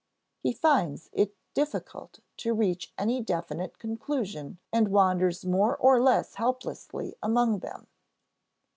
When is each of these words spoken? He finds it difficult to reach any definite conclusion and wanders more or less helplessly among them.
He 0.39 0.51
finds 0.51 1.11
it 1.13 1.35
difficult 1.53 2.21
to 2.37 2.55
reach 2.55 2.91
any 2.97 3.21
definite 3.21 3.77
conclusion 3.77 4.57
and 4.73 4.87
wanders 4.87 5.45
more 5.45 5.77
or 5.77 6.01
less 6.01 6.33
helplessly 6.33 7.13
among 7.21 7.59
them. 7.59 7.85